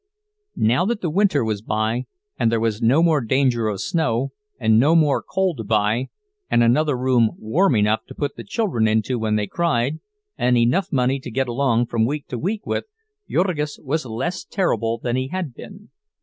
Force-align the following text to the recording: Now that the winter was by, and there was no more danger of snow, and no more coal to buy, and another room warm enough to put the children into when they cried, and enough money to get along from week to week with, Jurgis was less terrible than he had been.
Now 0.55 0.83
that 0.85 1.01
the 1.01 1.11
winter 1.11 1.43
was 1.45 1.61
by, 1.61 2.07
and 2.39 2.51
there 2.51 2.59
was 2.59 2.81
no 2.81 3.03
more 3.03 3.21
danger 3.21 3.67
of 3.67 3.81
snow, 3.81 4.31
and 4.59 4.79
no 4.79 4.95
more 4.95 5.21
coal 5.21 5.53
to 5.57 5.63
buy, 5.63 6.09
and 6.49 6.63
another 6.63 6.97
room 6.97 7.33
warm 7.37 7.75
enough 7.75 8.07
to 8.07 8.15
put 8.15 8.35
the 8.35 8.43
children 8.43 8.87
into 8.87 9.19
when 9.19 9.35
they 9.35 9.45
cried, 9.45 9.99
and 10.39 10.57
enough 10.57 10.91
money 10.91 11.19
to 11.19 11.29
get 11.29 11.47
along 11.47 11.85
from 11.85 12.07
week 12.07 12.25
to 12.29 12.39
week 12.39 12.65
with, 12.65 12.85
Jurgis 13.29 13.77
was 13.79 14.03
less 14.03 14.43
terrible 14.43 14.97
than 14.97 15.15
he 15.15 15.27
had 15.27 15.53
been. 15.53 15.91